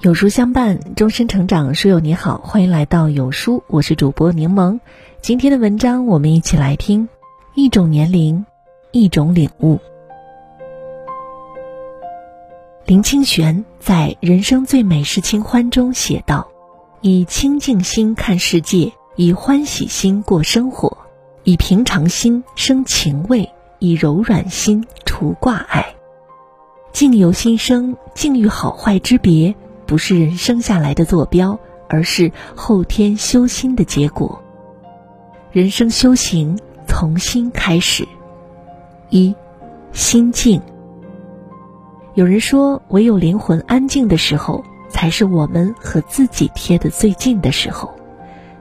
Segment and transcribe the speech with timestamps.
[0.00, 1.74] 有书相伴，终身成长。
[1.74, 4.78] 书友你好，欢迎来到有书，我是主播柠檬。
[5.20, 7.08] 今天的文章，我们一起来听：
[7.56, 8.46] 一种年龄，
[8.92, 9.80] 一种领悟。
[12.86, 16.46] 林清玄在《人生最美是清欢》中写道
[17.02, 20.96] ：“以清净心看世界，以欢喜心过生活，
[21.42, 25.96] 以平常心生情味，以柔软心除挂碍。
[26.92, 29.56] 境由心生，境遇好坏之别。”
[29.88, 34.42] 不是人生下来的坐标，而是后天修心的结果。
[35.50, 38.06] 人生修行从心开始。
[39.08, 39.34] 一，
[39.92, 40.60] 心静。
[42.12, 47.94] 有人说，唯有灵魂安静的时候，才是我们和自己贴得最近的时候。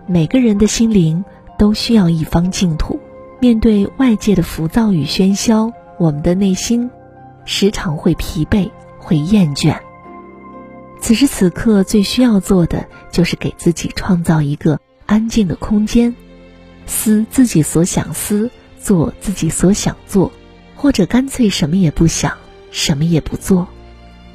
[0.06, 1.26] 每个人的心灵
[1.58, 2.98] 都需要一方净土。
[3.42, 6.90] 面对外界的浮躁与喧嚣，我们的内心
[7.44, 9.78] 时常会疲惫，会厌倦。
[11.00, 16.16] 此时此刻，最需要做的就是给自己创造一个安静的空间，
[16.86, 20.32] 思自己所想思，做自己所想做，
[20.76, 22.38] 或者干脆什么也不想，
[22.72, 23.68] 什么也不做。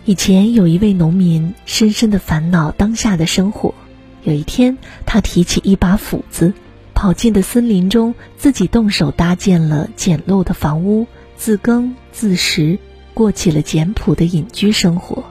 [0.05, 3.75] 以前有一位农民，深深的烦恼当下的生活。
[4.23, 6.55] 有一天，他提起一把斧子，
[6.95, 12.79] 跑进的森林中，自己动手搭建了简陋的房屋，自耕自食，
[13.15, 15.25] 过起了简朴的隐居生活。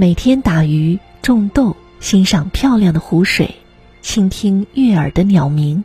[0.00, 3.56] 每天打鱼、种豆、欣赏漂亮的湖水，
[4.00, 5.82] 倾听悦耳的鸟鸣，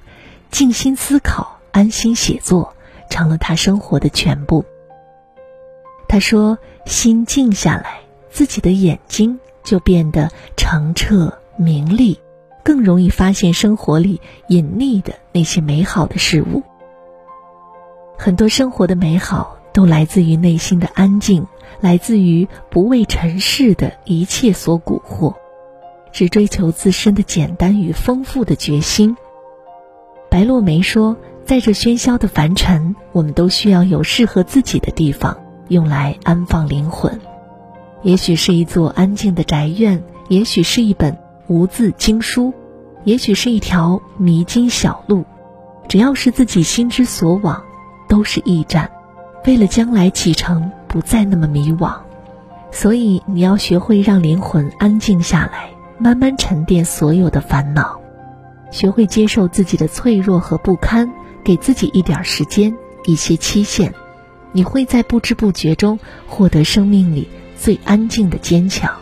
[0.52, 2.76] 静心思考、安心写作，
[3.10, 4.66] 成了他生活的全部。
[6.08, 12.20] 他说：“心静下来，自己的眼睛就变得澄澈明丽，
[12.64, 16.62] 更容易发现生活里隐匿的那些美好的事物。
[18.16, 21.46] 很多生活的美好，都来自于内心的安静。”
[21.82, 25.36] 来自于不为尘世的一切所蛊惑，
[26.14, 29.18] 只追求自身的简单与丰富的决心。
[30.30, 35.38] 白落梅说：“在这喧嚣的凡尘，我们都需要有适合自己的地方，
[35.68, 37.20] 用来安放灵魂。
[38.02, 42.54] 也许是一座安静的宅院，也许是一本无字经书，
[43.04, 45.26] 也许是一条迷津小路。
[45.90, 47.62] 只要是自己心之所往，
[48.08, 48.90] 都是驿站。
[49.46, 51.92] 为了将来启程。”不再那么迷惘，
[52.72, 58.00] 所以你要学会让灵魂安静下来，慢慢沉淀所有的烦恼，
[58.70, 61.12] 学会接受自己的脆弱和不堪，
[61.44, 63.92] 给自己一点时间，一些期限，
[64.52, 67.28] 你会在不知不觉中获得生命里
[67.58, 68.94] 最安静的坚强。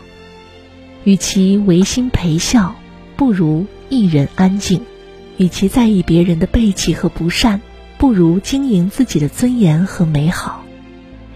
[1.04, 2.74] 与其违心陪笑，
[3.16, 4.80] 不如一人安静；
[5.36, 7.60] 与其在意别人的背弃和不善，
[8.02, 10.64] 不如经营自己的尊严和美好。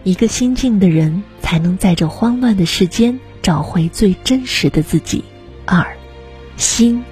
[0.03, 5.23] 一个心静的人，才能在这慌乱的世间找回最真实的自己。
[5.65, 5.97] 二，
[6.57, 7.05] 心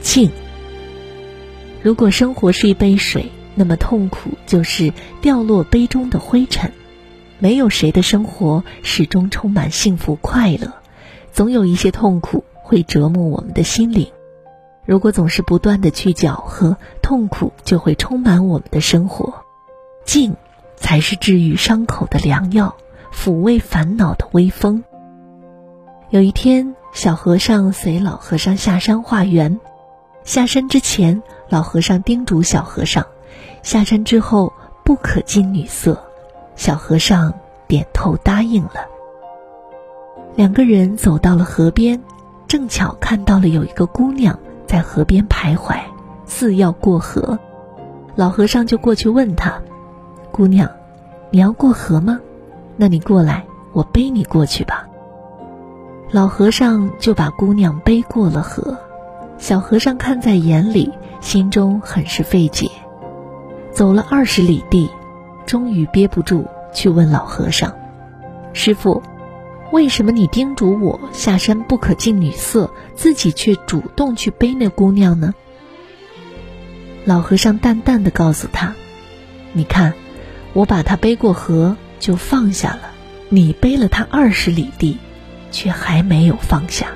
[0.00, 0.30] 静。
[1.82, 6.72] 如果生活是一杯水，那么痛苦就是掉落杯中的灰尘。
[7.38, 10.72] 没有谁的生活始终充满幸福快乐，
[11.34, 14.06] 总有一些痛苦会折磨我们的心灵。
[14.84, 19.34] 如果总是不断的去搅和，痛苦就会充满我们的生活。
[20.04, 20.36] 静。
[20.74, 22.74] 才是治愈伤口的良药，
[23.14, 24.82] 抚慰烦恼的微风。
[26.10, 29.60] 有一天，小和尚随老和尚下山化缘。
[30.24, 33.06] 下山之前，老和尚叮嘱小和尚，
[33.62, 34.52] 下山之后
[34.84, 36.04] 不可近女色。
[36.56, 37.32] 小和尚
[37.68, 38.84] 点头答应了。
[40.34, 42.02] 两个人走到了河边，
[42.48, 44.36] 正巧看到了有一个姑娘
[44.72, 45.78] 在河边徘徊，
[46.24, 47.38] 似要过河。
[48.14, 49.60] 老和尚就过去问她。
[50.30, 50.70] 姑娘，
[51.28, 52.18] 你要过河吗？
[52.78, 53.44] 那你过来，
[53.74, 54.88] 我背你过去吧。
[56.10, 58.78] 老和尚就把姑娘背过了河。
[59.36, 60.90] 小和尚看在眼里，
[61.20, 62.70] 心中很是费解。
[63.72, 64.88] 走了二十里地，
[65.44, 67.70] 终于憋不住去问老和尚
[68.54, 69.02] ：“师傅，
[69.72, 75.34] 为什么你叮嘱我下山不可近女色，自己却主动去背那姑娘呢？”
[77.04, 78.74] 老和尚淡淡的告诉他
[79.52, 79.94] ：“你看。”
[80.54, 82.90] 我把他背过河就放下了，
[83.30, 84.98] 你背了他二十里地，
[85.50, 86.88] 却还没有放下。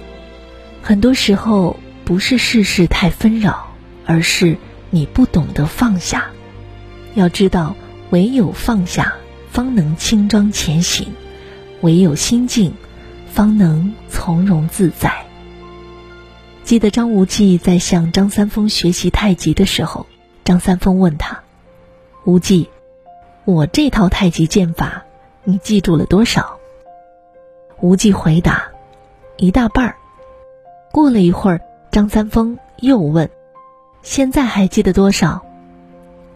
[0.82, 3.74] 很多时候不是世事太纷扰，
[4.04, 4.58] 而是
[4.90, 6.26] 你不懂得放下。
[7.14, 7.76] 要知道，
[8.10, 9.14] 唯有放下，
[9.50, 11.06] 方能轻装前行；
[11.82, 12.74] 唯有心静，
[13.28, 15.26] 方能从容自在。
[16.64, 20.06] 记得张无忌在向张三丰学习太极的时候，
[20.44, 21.42] 张三丰问他
[22.24, 22.68] ：“无忌。”
[23.44, 25.04] 我这套太极剑法，
[25.44, 26.58] 你记住了多少？
[27.80, 28.64] 无忌回答
[29.38, 29.96] ：“一大半儿，
[30.90, 31.60] 过了一会儿，
[31.92, 33.30] 张三丰又问
[34.02, 35.46] ：“现在还记得多少？”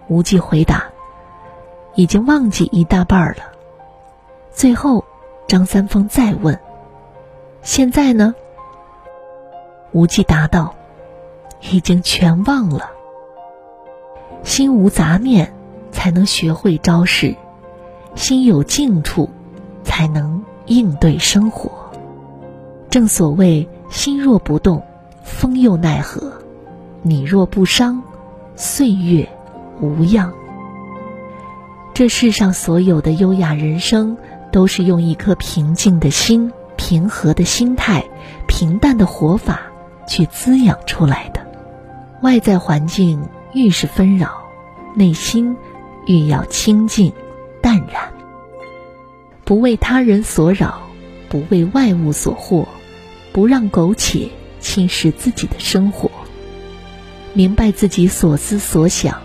[0.07, 0.85] 无忌回答
[1.97, 3.43] ：“已经忘记一大半儿了。”
[4.55, 5.05] 最后，
[5.51, 6.61] 张三丰再问
[7.61, 8.37] ：“现在呢？”
[9.91, 10.77] 无忌答道
[11.73, 12.89] ：“已经全忘了。
[14.45, 15.53] 心无杂念，
[15.91, 17.35] 才能学会招式；
[18.15, 19.29] 心有静处，
[19.83, 21.73] 才能应对生活。
[22.89, 24.85] 正所谓，心若不动，
[25.25, 26.31] 风又奈何；
[27.03, 28.01] 你若不伤，
[28.55, 29.29] 岁月
[29.81, 30.33] 无恙。
[31.93, 34.17] 这世上所有的优雅人生，
[34.53, 38.05] 都是用一颗平静的心、平和的心态、
[38.47, 39.61] 平淡的活法
[40.09, 41.41] 去滋养出来的。
[42.23, 44.31] 外在环境愈是纷扰，
[44.95, 45.57] 内心
[46.07, 47.13] 愈要清静
[47.63, 48.13] 淡然，
[49.45, 50.81] 不为他人所扰，
[51.29, 52.67] 不为外物所惑。
[53.33, 56.11] 不让苟且侵蚀自己的生活，
[57.33, 59.19] 明白自己所思所想，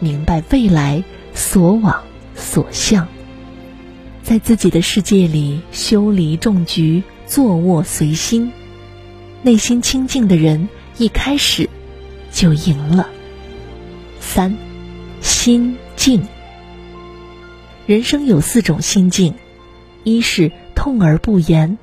[0.00, 1.04] 明白未来
[1.34, 2.02] 所往
[2.34, 3.06] 所向，
[4.22, 8.52] 在自己的世界里修篱种菊，坐卧随心，
[9.42, 11.68] 内心清净的人一开始
[12.30, 13.08] 就赢了。
[14.20, 14.56] 三，
[15.20, 16.22] 心静。
[17.86, 19.34] 人生有四种心境，
[20.04, 21.78] 一是痛而不言。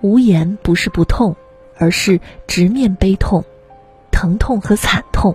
[0.00, 1.36] 无言不是不痛，
[1.76, 3.44] 而是直面悲痛、
[4.12, 5.34] 疼痛和惨痛。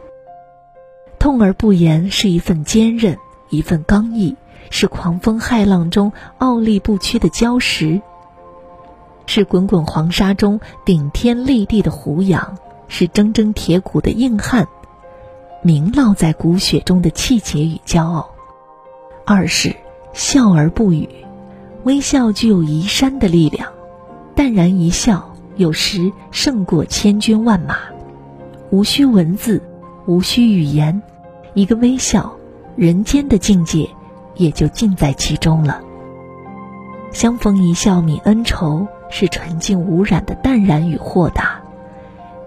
[1.19, 3.17] 痛而不言是一份坚韧，
[3.49, 4.35] 一份刚毅，
[4.69, 8.01] 是狂风骇浪中傲立不屈的礁石，
[9.25, 12.57] 是滚滚黄沙中顶天立地的胡杨，
[12.87, 14.67] 是铮铮铁骨的硬汉，
[15.61, 18.29] 铭烙在骨血中的气节与骄傲。
[19.25, 19.75] 二是
[20.13, 21.07] 笑而不语，
[21.83, 23.71] 微笑具有移山的力量。
[24.35, 27.77] 淡然一笑，有时胜过千军万马。
[28.71, 29.61] 无需文字，
[30.05, 31.01] 无需语言，
[31.53, 32.31] 一个微笑，
[32.75, 33.89] 人间的境界
[34.39, 35.81] 也就尽在其中了。
[37.11, 41.61] 相逢一笑泯恩仇，是纯净无染的淡然与豁达；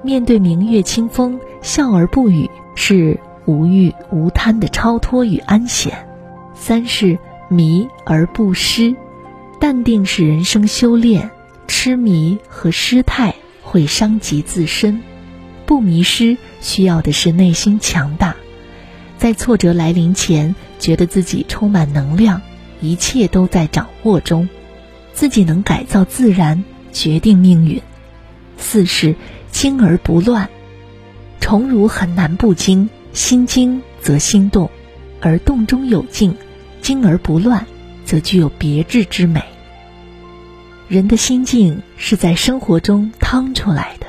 [0.02, 6.08] 面对明月清风，笑而不语，是无欲无贪的超脱与安闲。
[6.54, 7.18] 三是
[7.48, 8.96] 迷而不失，
[9.60, 11.30] 淡定是人生修炼。
[11.68, 15.02] 痴迷和失态会伤及自身，
[15.66, 18.36] 不迷失需要的是内心强大，
[19.22, 22.42] 在挫折来临前，觉得自己充满能量，
[22.80, 24.48] 一切都在掌握中，
[25.12, 27.80] 自己能改造自然，决定命运。
[28.58, 29.14] 四是
[29.52, 30.50] 静而不乱，
[31.38, 34.68] 宠辱很难不惊，心惊则心动，
[35.20, 36.34] 而动中有静，
[36.80, 37.64] 静而不乱，
[38.04, 39.44] 则具有别致之美。
[40.88, 44.06] 人的心境是在生活中趟出来的，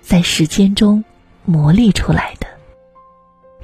[0.00, 1.02] 在时间中
[1.44, 2.46] 磨砺出来的。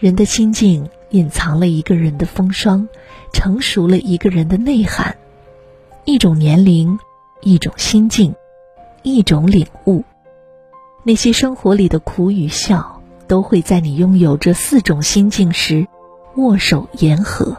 [0.00, 2.88] 人的心境隐藏了一个人的风霜，
[3.35, 5.14] 成熟了一个人的内涵。
[6.06, 6.99] 一种年龄，
[7.43, 8.35] 一种心境，
[9.02, 10.02] 一种领悟。
[11.02, 15.87] 那些生活里的苦与笑，都会在你拥有这四种心境时，
[16.37, 17.58] 握手言和。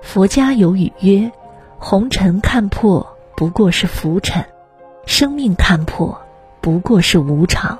[0.00, 1.30] 佛家有语曰
[1.78, 4.44] ：“红尘看破。”不过是浮尘，
[5.06, 6.20] 生命看破，
[6.60, 7.78] 不过是无常。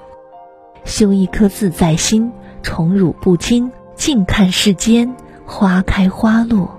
[0.85, 5.14] 修一颗自在心，宠辱不惊，静看世间
[5.45, 6.78] 花开花落，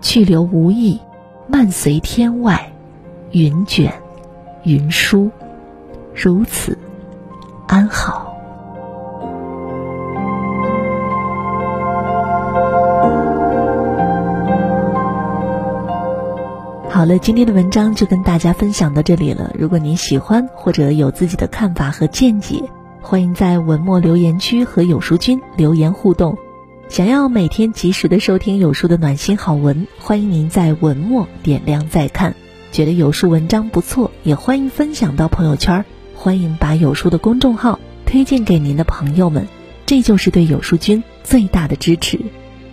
[0.00, 1.00] 去留无意，
[1.46, 2.72] 漫随天外
[3.32, 3.92] 云卷
[4.62, 5.30] 云舒，
[6.14, 6.78] 如此
[7.66, 8.32] 安好。
[16.88, 19.50] 好了，今天的文章就跟大家分享到这里了。
[19.58, 22.62] 如果您喜欢或者有自己的看法和见解，
[23.06, 26.38] 欢迎在文末留言区和有书君留言互动。
[26.88, 32.34] 想要每天及时的收听有书的暖心好文，欢迎您在文末点亮再看。
[32.72, 35.84] 觉得有书文章不错，也欢迎分享到朋友圈。
[36.14, 39.48] 欢迎把有书的公众号推荐给您的朋友们，
[39.84, 42.18] 这就是对有书君最大的支持。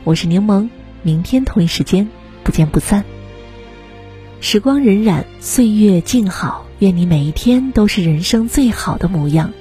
[0.06, 0.70] 我是柠檬，
[1.04, 2.08] 明天同一时间
[2.42, 3.04] 不见不散。
[4.40, 9.52] 时光荏苒，岁月静好，愿你每一天都是人生最好的模样。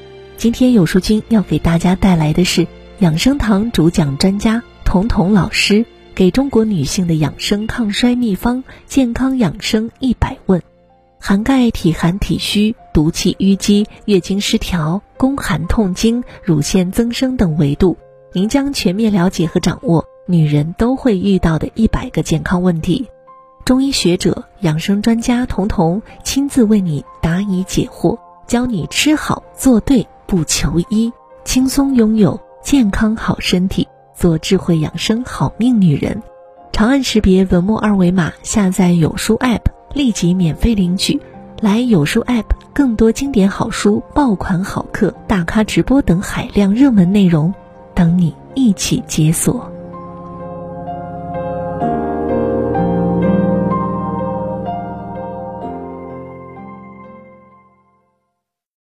[0.40, 2.66] 今天有书君要给大家带来的是
[3.00, 10.62] 养生堂主讲专家彤彤老师给中国女性的养生抗衰秘方——健康养生一百问，
[11.20, 17.98] 涵盖体寒体虚、毒气淤积、月经失调、宫寒痛经、乳腺增生等维度，
[18.32, 23.06] 您将全面了解和掌握女人都会遇到的一百个健康问题。
[23.66, 31.12] 中医学者、养生专家童童亲自为你答疑解惑，教你吃好做对不求医，
[31.44, 36.22] 轻松拥有健康好身体，做智慧养生好命女人。
[36.70, 41.20] 长按识别文末二维码下载有书 App，立即免费领取。
[41.60, 47.52] 来有书 App，更多经典好书、爆款好课、大咖直播等海量热门内容，
[47.92, 49.69] 等你一起解锁。